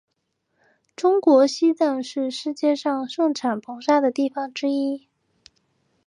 [0.95, 5.07] 中国西藏是世界上盛产硼砂的地方之一。